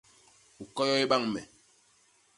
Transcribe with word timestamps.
U 0.63 0.65
koyoy 0.75 1.05
bañ 1.11 1.23
me. 1.33 1.41